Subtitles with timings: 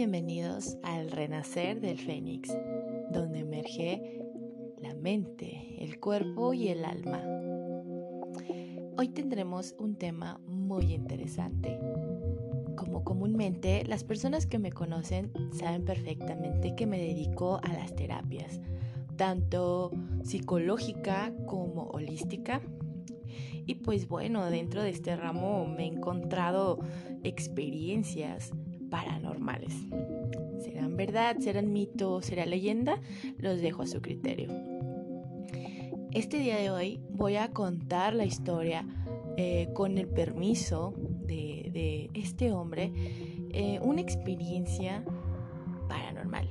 [0.00, 2.48] bienvenidos al renacer del Fénix,
[3.10, 4.18] donde emerge
[4.80, 7.22] la mente, el cuerpo y el alma.
[8.96, 11.78] Hoy tendremos un tema muy interesante.
[12.78, 18.58] Como comúnmente, las personas que me conocen saben perfectamente que me dedico a las terapias,
[19.16, 19.90] tanto
[20.22, 22.62] psicológica como holística.
[23.66, 26.78] Y pues bueno, dentro de este ramo me he encontrado
[27.22, 28.50] experiencias
[28.90, 29.74] paranormales.
[30.58, 31.38] ¿Serán verdad?
[31.38, 32.20] ¿Serán mito?
[32.22, 33.00] ¿Será leyenda?
[33.38, 34.48] Los dejo a su criterio.
[36.12, 38.84] Este día de hoy voy a contar la historia
[39.36, 40.92] eh, con el permiso
[41.26, 42.92] de, este hombre,
[43.52, 45.04] eh, una experiencia
[45.88, 46.48] paranormal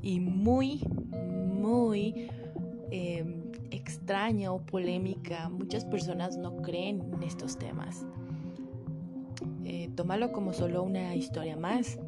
[0.00, 2.28] y muy, muy
[2.90, 5.48] em, extraña o polémica.
[5.48, 8.21] Muchas personas no creen en estos temas eh,
[9.94, 11.98] tómalo como solo una historia más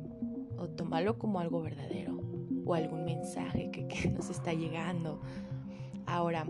[0.57, 2.21] o tómalo como algo verdadero
[2.65, 5.21] o algún mensaje que, nos está llegando.
[6.07, 6.47] Ahora,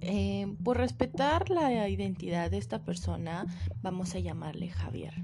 [0.00, 3.46] eh, por respetar la identidad de esta persona,
[3.82, 5.14] vamos a llamarle Javier.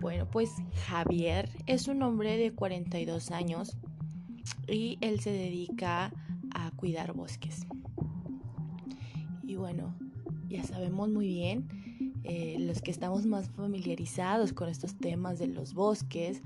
[0.00, 0.50] Bueno, pues
[0.86, 3.78] Javier es un hombre de 42 años
[4.68, 6.12] y él se dedica
[6.54, 7.66] a cuidar bosques.
[9.42, 9.94] Y bueno,
[10.48, 11.83] ya sabemos muy bien
[12.24, 16.40] eh, los que estamos más familiarizados con estos temas de los bosques,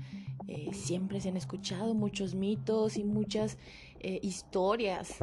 [0.47, 3.57] eh, siempre se han escuchado muchos mitos y muchas
[4.01, 5.15] eh, historias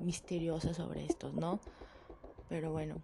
[0.00, 1.60] misteriosas sobre estos, ¿no?
[2.48, 3.02] Pero bueno,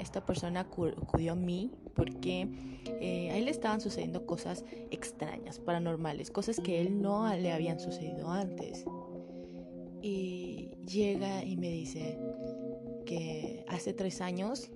[0.00, 2.48] esta persona acudió a mí porque
[2.86, 8.30] a él le estaban sucediendo cosas extrañas, paranormales, cosas que él no le habían sucedido
[8.30, 8.84] antes.
[10.02, 12.18] Y llega y me dice
[13.06, 14.72] que hace tres años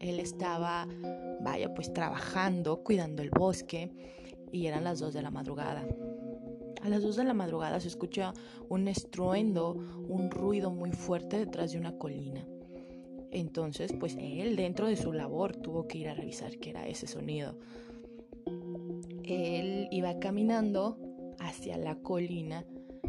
[0.00, 0.86] él estaba,
[1.40, 3.90] vaya, pues trabajando, cuidando el bosque
[4.52, 5.86] y eran las 2 de la madrugada.
[6.82, 8.32] A las 2 de la madrugada se escucha
[8.68, 9.72] un estruendo,
[10.08, 12.46] un ruido muy fuerte detrás de una colina.
[13.30, 17.06] Entonces, pues él dentro de su labor tuvo que ir a revisar qué era ese
[17.06, 17.58] sonido.
[19.24, 20.96] Él iba caminando
[21.40, 22.64] hacia la colina,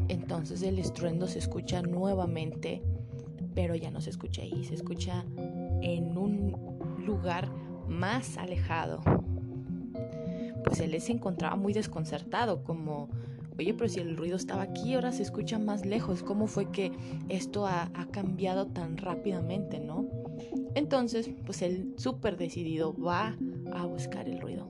[0.08, 2.82] entonces el estruendo se escucha nuevamente,
[3.54, 5.24] pero ya no se escucha ahí, se escucha
[5.82, 6.77] en un
[7.08, 7.50] lugar
[7.88, 9.02] más alejado.
[10.64, 13.10] Pues él se encontraba muy desconcertado, como,
[13.58, 16.92] oye, pero si el ruido estaba aquí, ahora se escucha más lejos, ¿cómo fue que
[17.30, 20.06] esto ha, cambiado tan rápidamente, no?
[20.76, 23.36] Entonces, pues él súper decidido va
[23.74, 24.68] a buscar el ruido.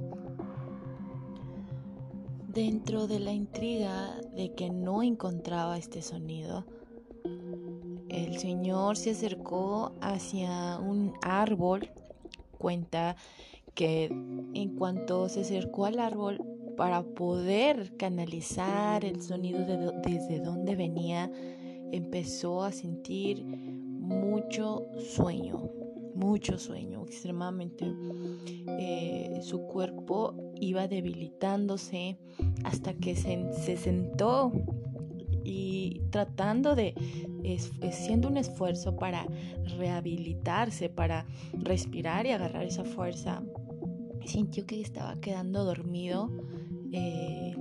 [2.48, 6.66] Dentro de la intriga de que no encontraba este sonido,
[8.10, 11.90] el señor se acercó hacia un árbol
[12.58, 13.16] cuenta
[13.76, 16.42] que en cuanto se acercó al árbol
[16.76, 19.60] para poder canalizar el sonido
[20.04, 21.32] desde donde venía,
[21.92, 25.70] empezó a sentir mucho sueño,
[26.16, 27.86] mucho sueño, extremadamente.
[28.80, 32.18] Eh, su cuerpo iba debilitándose
[32.64, 34.52] hasta que se, se sentó
[35.48, 36.94] y tratando de,
[37.82, 39.26] haciendo un esfuerzo para
[39.78, 43.42] rehabilitarse, para respirar y agarrar esa fuerza,
[44.26, 46.30] sintió que estaba quedando dormido
[46.92, 47.56] eh,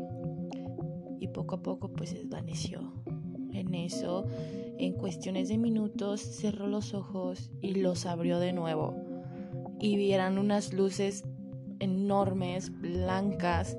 [1.20, 2.92] y poco a poco pues desvaneció.
[3.52, 4.26] En eso,
[4.78, 8.96] en cuestiones de minutos, cerró los ojos y los abrió de nuevo
[9.78, 11.24] y vieran unas luces
[11.78, 13.78] enormes, blancas,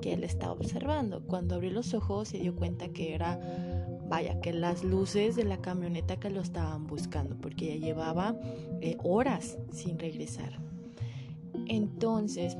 [0.00, 1.22] que él estaba observando.
[1.26, 3.38] Cuando abrió los ojos se dio cuenta que era,
[4.08, 8.36] vaya, que las luces de la camioneta que lo estaban buscando, porque ya llevaba
[8.80, 10.60] eh, horas sin regresar.
[11.66, 12.56] Entonces,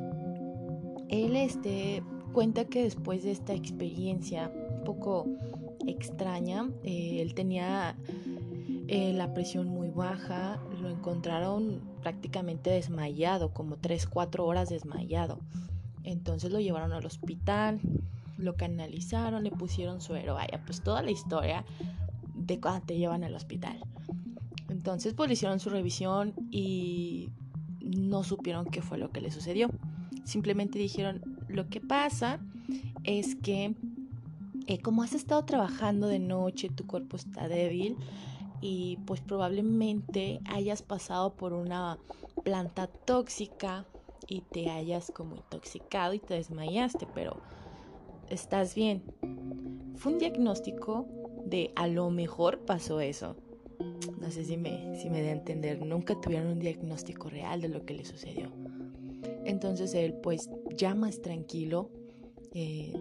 [1.09, 5.27] él este, cuenta que después de esta experiencia un poco
[5.87, 7.97] extraña, eh, él tenía
[8.89, 15.41] eh, la presión muy baja, lo encontraron prácticamente desmayado, como 3-4 horas desmayado.
[16.09, 17.81] Entonces lo llevaron al hospital,
[18.39, 21.67] lo canalizaron, le pusieron suero, vaya, pues toda la historia
[22.35, 23.79] de cuando te llevan al hospital.
[24.71, 27.29] Entonces pues le hicieron su revisión y
[27.81, 29.69] no supieron qué fue lo que le sucedió.
[30.25, 32.41] Simplemente dijeron, lo que pasa
[33.05, 33.75] es que
[34.67, 37.97] eh, como has estado trabajando de noche, tu cuerpo está débil
[38.63, 41.99] y pues probablemente hayas pasado por una
[42.45, 43.85] planta tóxica
[44.29, 47.39] y te hayas como intoxicado y te desmayaste, pero
[48.29, 49.03] estás bien.
[49.97, 51.07] Fue un diagnóstico
[51.47, 53.37] de a lo mejor pasó eso.
[54.21, 57.69] No sé si me, si me da a entender, nunca tuvieron un diagnóstico real de
[57.69, 58.53] lo que le sucedió.
[59.45, 61.91] Entonces él pues ya más tranquilo,
[62.53, 62.93] eh,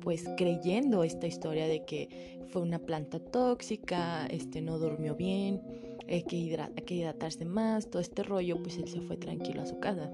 [0.00, 5.62] pues creyendo esta historia de que fue una planta tóxica, este no durmió bien,
[6.08, 10.12] hay que, hidratarse más, todo este rollo, pues él se fue tranquilo a su casa.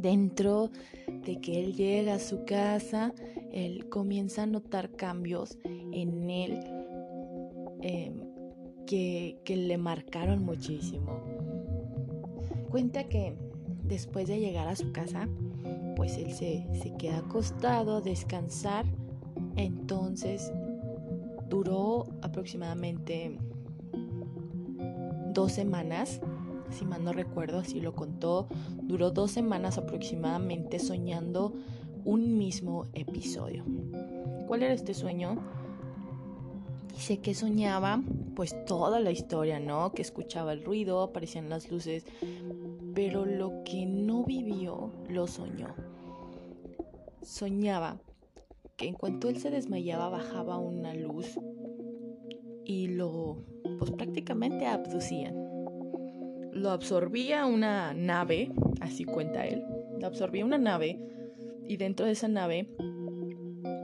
[0.00, 0.70] Dentro
[1.26, 3.12] de que él llega a su casa,
[3.52, 5.58] él comienza a notar cambios
[5.92, 6.60] en él
[7.82, 8.22] em,
[8.86, 11.20] que, le marcaron muchísimo.
[12.70, 13.36] Cuenta que
[13.84, 15.28] después de llegar a su casa,
[15.96, 18.86] pues él se, se queda acostado a descansar.
[19.56, 20.50] Entonces
[21.50, 23.36] duró aproximadamente
[25.34, 26.20] dos semanas,
[26.70, 28.48] si mal no recuerdo, así lo contó,
[28.82, 31.54] duró dos semanas aproximadamente soñando
[32.04, 33.64] un mismo episodio.
[34.46, 35.38] ¿Cuál era este sueño?
[36.92, 38.02] Dice que soñaba
[38.34, 39.92] pues toda la historia, ¿no?
[39.92, 42.04] Que escuchaba el ruido, aparecían las luces,
[42.94, 45.74] pero lo que no vivió lo soñó.
[47.22, 48.00] Soñaba
[48.76, 51.38] que en cuanto él se desmayaba bajaba una luz
[52.64, 53.44] y lo
[53.78, 55.49] pues prácticamente abducían.
[56.52, 59.64] Lo absorbía una nave, así cuenta él,
[60.00, 60.98] lo absorbía una nave
[61.66, 62.68] y dentro de esa nave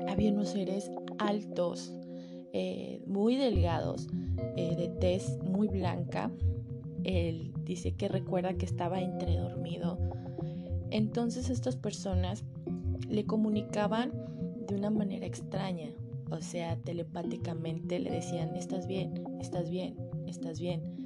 [0.09, 1.93] había unos seres altos,
[2.53, 4.09] eh, muy delgados,
[4.57, 6.31] eh, de tez muy blanca.
[7.05, 9.99] Él dice que recuerda que estaba entredormido.
[10.91, 12.45] Entonces estas personas
[13.09, 14.13] le comunicaban
[14.67, 15.91] de una manera extraña,
[16.31, 19.97] o sea, telepáticamente le decían, estás bien, estás bien,
[20.27, 21.06] estás bien.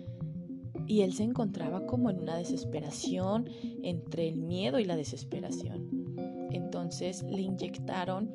[0.90, 3.48] Y él se encontraba como en una desesperación
[3.84, 5.88] entre el miedo y la desesperación.
[6.50, 8.28] Entonces le inyectaron,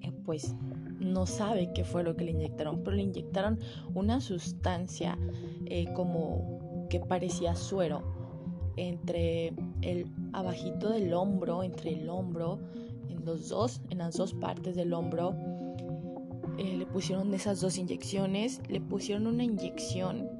[0.00, 0.56] eh, pues
[0.98, 3.58] no sabe qué fue lo que le inyectaron, pero le inyectaron
[3.94, 5.18] una sustancia
[5.66, 8.00] eh, como que parecía suero
[8.76, 9.52] entre
[9.82, 12.58] el abajito del hombro, entre el hombro,
[13.10, 15.36] en los dos, en las dos partes del hombro
[16.56, 20.30] eh, le pusieron esas dos inyecciones, le pusieron una inyección,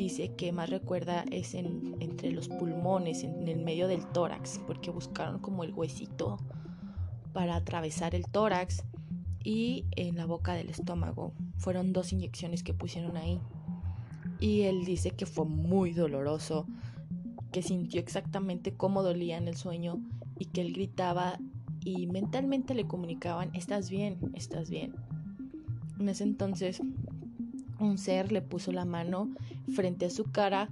[0.00, 4.90] dice que más recuerda es en, entre los pulmones, en, el medio del tórax, porque
[4.90, 6.38] buscaron como el huesito
[7.34, 8.82] para atravesar el tórax
[9.44, 11.34] y en la boca del estómago.
[11.58, 13.42] Fueron dos inyecciones que pusieron ahí.
[14.40, 16.66] Y él dice que fue muy doloroso,
[17.52, 20.00] que sintió exactamente cómo dolía en el sueño
[20.38, 21.38] y que él gritaba
[21.84, 24.94] y mentalmente le comunicaban, estás bien, estás bien.
[25.98, 26.80] En ese entonces
[27.80, 29.30] un ser le puso la mano
[29.74, 30.68] frente a su cara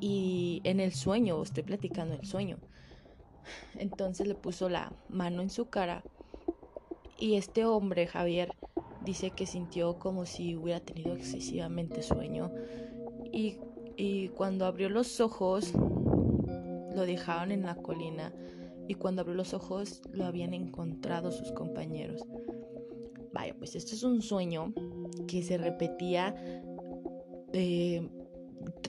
[0.00, 2.58] y en el sueño, estoy platicando el sueño,
[3.78, 6.02] entonces le puso la mano en su cara
[7.18, 8.54] y este hombre, Javier,
[9.04, 12.52] dice que sintió como si hubiera tenido excesivamente sueño
[13.32, 13.58] y,
[13.96, 18.32] y cuando abrió los ojos lo dejaron en la colina
[18.88, 22.22] y cuando abrió los ojos lo habían encontrado sus compañeros.
[23.32, 24.72] Vaya, pues esto es un sueño
[25.26, 26.34] que se repetía
[27.52, 28.08] eh,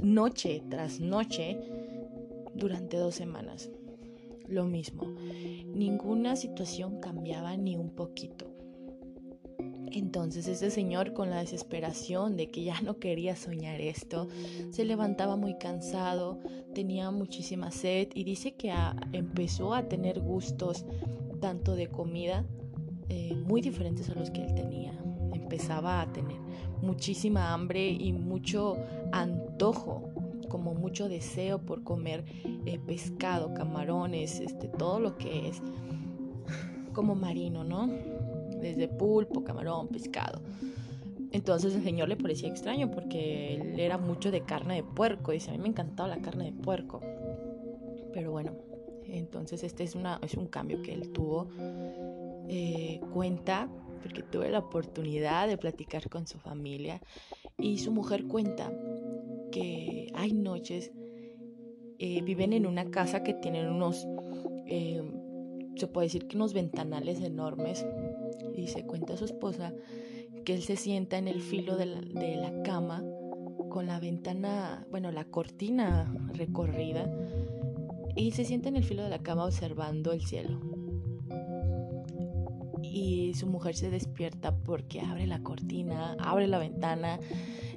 [0.02, 1.60] noche tras noche
[2.56, 3.70] durante dos semanas.
[4.48, 5.04] Lo mismo,
[5.74, 8.48] ninguna situación cambiaba ni un poquito.
[9.92, 14.28] Entonces ese señor con la desesperación de que ya no quería soñar esto,
[14.70, 16.40] se levantaba muy cansado,
[16.74, 18.74] tenía muchísima sed y dice que
[19.14, 20.86] empezó a tener gustos
[21.40, 22.46] tanto de comida
[23.10, 24.94] eh, muy diferentes a los que él tenía.
[25.48, 26.38] Empezaba a tener
[26.82, 28.76] muchísima hambre y mucho
[29.12, 30.10] antojo,
[30.50, 32.26] como mucho deseo por comer
[32.66, 35.62] eh, pescado, camarones, este, todo lo que es
[36.94, 37.88] como marino, ¿no?
[38.60, 40.42] desde pulpo, camarón, pescado.
[41.32, 45.32] Entonces el señor le parecía extraño porque él era mucho de carne de puerco.
[45.32, 47.02] Dice, a mí me encantaba la carne de puerco.
[48.14, 48.54] Pero bueno,
[49.06, 51.50] entonces este es, una, es un cambio que él tuvo.
[52.50, 57.02] Eh, cuenta, porque tuve la oportunidad de platicar con su familia.
[57.58, 58.72] Y su mujer cuenta
[59.52, 60.92] que hay noches,
[62.00, 64.08] eh, viven en una casa que tienen unos,
[64.68, 65.02] eh,
[65.76, 67.86] se puede decir que unos ventanales enormes
[68.56, 69.74] y se cuenta a su esposa
[70.46, 73.04] que él se sienta en el filo de la, cama
[73.70, 77.12] con la ventana, bueno, la cortina recorrida
[78.16, 80.77] y se sienta en el filo de la cama observando el cielo.
[82.98, 87.20] Y su mujer se despierta porque abre la cortina, abre la ventana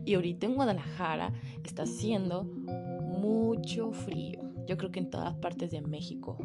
[0.04, 1.32] y ahorita en Guadalajara
[1.64, 4.40] está haciendo mucho frío.
[4.66, 6.38] Yo creo que en todas partes de México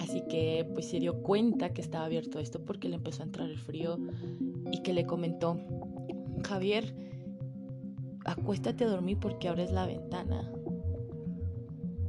[0.00, 3.48] Así que pues se dio cuenta que estaba abierto esto porque le empezó a entrar
[3.48, 3.98] el frío
[4.70, 5.58] y que le comentó,
[6.46, 6.94] Javier,
[8.24, 10.50] acuéstate a dormir porque abres la ventana.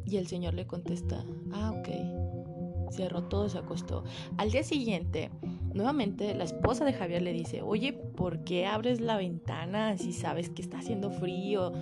[0.05, 2.91] Y el señor le contesta, ah, ok.
[2.91, 4.03] Cerró todo, se acostó.
[4.37, 5.31] Al día siguiente,
[5.75, 10.50] nuevamente la esposa de Javier le dice, oye, ¿por qué abres la ventana si sabes
[10.50, 11.74] que está haciendo frío?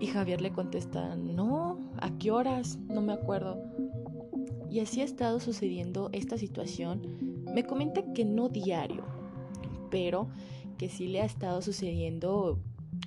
[0.00, 2.78] Y Javier le contesta, no, ¿a qué horas?
[2.88, 3.62] No me acuerdo.
[4.68, 7.44] Y así ha estado sucediendo esta situación.
[7.54, 9.04] Me comenta que no diario,
[9.90, 10.28] pero
[10.76, 12.58] que sí le ha estado sucediendo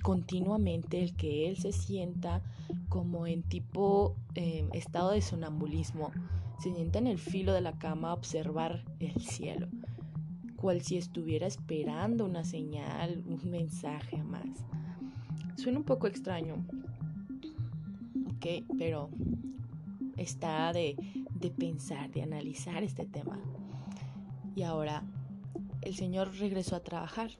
[0.02, 2.42] continuamente el que él se sienta
[2.88, 6.10] como en tipo eh, estado de sonambulismo,
[6.58, 9.68] se sienta en el filo de la cama a observar el cielo,
[10.56, 14.64] cual si estuviera esperando una señal, un mensaje más.
[15.56, 16.66] Suena un poco extraño,
[18.36, 19.10] ok, pero
[20.16, 20.96] está de,
[21.34, 23.38] de pensar, de analizar este tema.
[24.54, 25.02] Y ahora
[25.82, 27.30] el Señor regresó a trabajar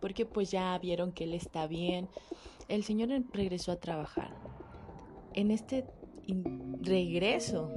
[0.00, 2.08] porque pues ya vieron que él está bien.
[2.68, 4.34] El Señor regresó a trabajar.
[5.32, 5.86] En este
[6.80, 7.70] regreso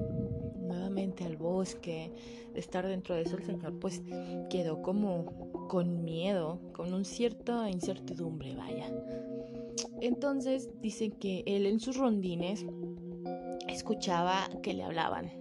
[0.97, 2.11] al bosque,
[2.53, 4.01] de estar dentro de eso, el Señor pues
[4.49, 5.25] quedó como
[5.67, 8.91] con miedo, con un cierta incertidumbre, vaya.
[10.01, 12.65] Entonces dicen que él en sus rondines
[13.67, 15.31] escuchaba que le hablaban,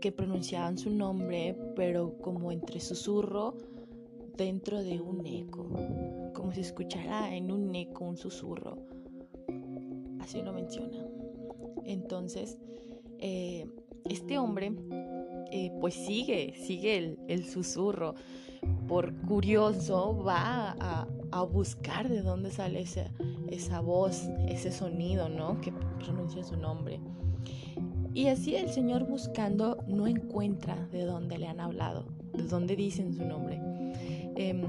[0.00, 3.58] que pronunciaban su nombre, pero como entre susurro
[4.36, 5.68] dentro de un eco,
[6.34, 8.78] como si escuchara en un eco un susurro.
[10.20, 11.06] Así lo menciona.
[11.84, 12.58] Entonces,
[13.18, 13.66] eh,
[14.22, 14.72] este hombre
[15.50, 18.14] eh, pues sigue, sigue el, susurro.
[18.86, 23.10] Por curioso va a, buscar de dónde sale esa,
[23.50, 25.60] esa voz, ese sonido, ¿no?
[25.60, 27.00] Que pronuncia su nombre.
[28.14, 33.12] Y así el Señor buscando no encuentra de dónde le han hablado, de dónde dicen
[33.12, 33.60] su nombre.
[34.36, 34.62] Em,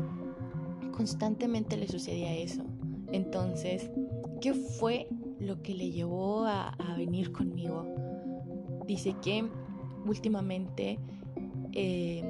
[0.92, 2.64] constantemente le sucedía eso.
[3.12, 3.92] Entonces,
[4.42, 5.08] ¿qué fue
[5.40, 8.13] lo que le llevó a, venir conmigo?
[8.86, 9.46] Dice que
[10.06, 11.00] últimamente
[11.72, 12.26] em,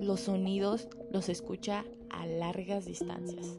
[0.00, 3.58] los sonidos los escucha a largas distancias.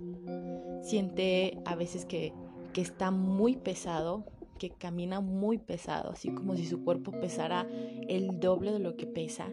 [0.82, 2.34] Siente a veces que,
[2.74, 4.26] que está muy pesado,
[4.58, 7.68] que camina muy pesado, así como si su cuerpo pesara
[8.08, 9.52] el doble de lo que pesa.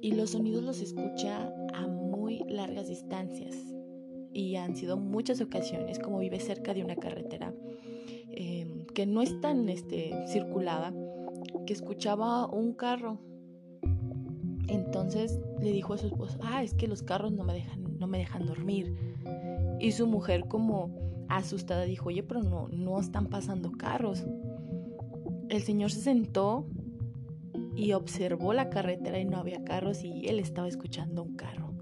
[0.00, 1.86] Y los sonidos los escucha a
[2.48, 3.56] largas distancias
[4.32, 7.54] y han sido muchas ocasiones, como vive cerca de una carretera
[8.30, 10.92] em, que no es tan este, circulada,
[11.68, 13.18] que escuchaba un carro.
[14.68, 18.06] Entonces le dijo a su esposo, ah, es que los carros no me dejan, no
[18.06, 18.96] me dejan dormir.
[19.78, 20.96] Y su mujer como
[21.28, 24.24] asustada dijo, oye, pero no, no están pasando carros.
[25.50, 26.66] El señor se sentó
[27.76, 31.74] y observó la carretera y no había carros y él estaba escuchando un carro.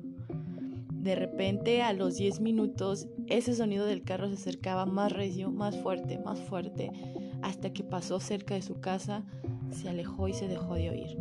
[0.91, 5.77] De repente, a los 10 minutos, ese sonido del carro se acercaba más recio, más
[5.77, 6.91] fuerte, más fuerte,
[7.43, 9.25] hasta que pasó cerca de su casa,
[9.71, 11.19] se alejó y se dejó de oír.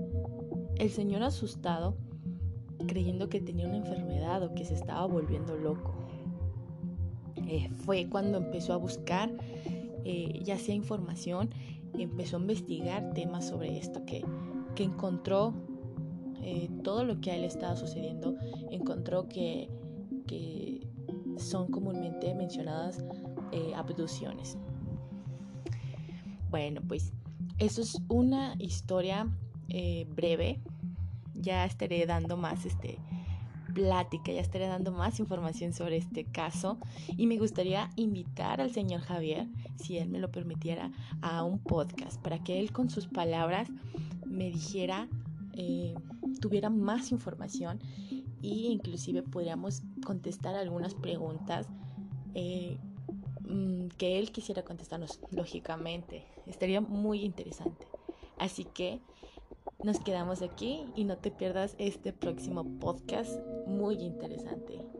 [0.77, 1.95] El señor asustado,
[2.87, 5.95] creyendo que tenía una enfermedad o que se estaba volviendo loco.
[7.47, 9.31] Eh, fue cuando empezó a buscar,
[10.03, 11.49] eh, ya sea información,
[11.93, 14.25] empezó a investigar temas sobre esto que,
[14.75, 15.53] que encontró
[16.47, 18.35] eh, todo lo que a él estaba sucediendo,
[18.69, 19.67] encontró que,
[21.37, 23.03] son comúnmente mencionadas
[23.51, 24.57] eh, abducciones.
[26.49, 27.11] Bueno, pues
[27.59, 29.27] eso es una historia
[29.69, 30.59] eh, breve.
[31.33, 32.97] Ya estaré dando más este,
[33.73, 39.01] plática, ya estaré dando más información sobre este caso y me gustaría invitar al señor
[39.01, 43.69] Javier, si él me lo permitiera, a un podcast para que él con sus palabras
[44.25, 45.07] me dijera
[46.39, 47.79] tuviera más información
[48.43, 51.67] e inclusive podríamos contestar algunas preguntas
[52.33, 52.77] eh,
[53.47, 56.25] mm, que él quisiera contestarnos, lógicamente.
[56.45, 57.87] Estaría muy interesante.
[58.37, 58.99] Así que
[59.83, 64.94] nos quedamos aquí y no te pierdas este próximo podcast muy interesante.